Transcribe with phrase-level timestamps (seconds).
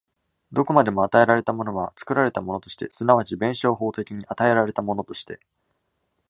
[0.51, 5.39] どこまでも与えられたものは作られたものとして、即ち弁証法的に与えられたものとして、